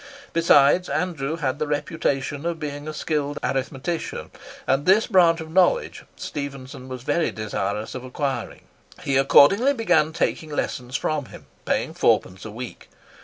Besides, 0.33 0.89
Andrew 0.89 1.35
had 1.35 1.59
the 1.59 1.67
reputation 1.67 2.43
of 2.47 2.59
being 2.59 2.87
a 2.87 2.91
skilled 2.91 3.37
arithmetician; 3.43 4.31
and 4.65 4.87
this 4.87 5.05
branch 5.05 5.41
of 5.41 5.51
knowledge 5.51 6.05
Stephenson 6.15 6.87
was 6.89 7.03
very 7.03 7.29
desirous 7.29 7.93
of 7.93 8.03
acquiring. 8.03 8.61
He 9.03 9.15
accordingly 9.15 9.75
began 9.75 10.11
taking 10.11 10.49
lessons 10.49 10.97
from 10.97 11.25
him, 11.25 11.45
paying 11.65 11.93
fourpence 11.93 12.45
a 12.45 12.49
week. 12.51 12.89